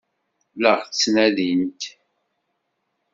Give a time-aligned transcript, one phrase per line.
[0.61, 1.81] La ɣ-ttnadint?